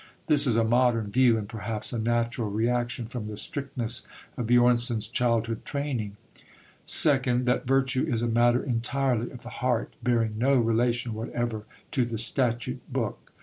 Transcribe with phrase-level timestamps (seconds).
[0.25, 5.07] This is a modern view, and perhaps a natural reaction from the strictness of Björnson's
[5.07, 6.17] childhood training.
[6.85, 12.03] Second, that virtue is a matter entirely of the heart, bearing no relation whatever to
[12.03, 13.31] the statute book.